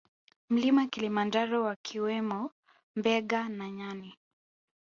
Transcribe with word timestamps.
Mlima 0.49 0.87
Kilimanjaro 0.87 1.63
wakiwemo 1.63 2.51
mbega 2.95 3.49
na 3.49 3.71
nyani 3.71 4.17